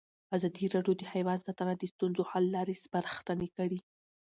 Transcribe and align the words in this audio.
ازادي 0.35 0.65
راډیو 0.75 0.93
د 0.97 1.03
حیوان 1.13 1.39
ساتنه 1.47 1.73
د 1.77 1.83
ستونزو 1.93 2.23
حل 2.31 2.45
لارې 2.55 2.81
سپارښتنې 2.83 3.47
کړي. 3.57 3.79